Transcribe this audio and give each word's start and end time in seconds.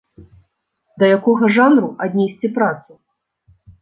Да 1.03 1.09
якога 1.17 1.45
жанру 1.57 1.89
аднесці 2.07 2.47
працу? 2.57 2.91